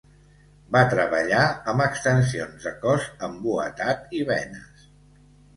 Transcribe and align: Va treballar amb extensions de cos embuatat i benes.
Va 0.75 0.79
treballar 0.93 1.43
amb 1.73 1.83
extensions 1.85 2.67
de 2.69 2.73
cos 2.87 3.07
embuatat 3.29 4.17
i 4.23 4.23
benes. 4.31 4.89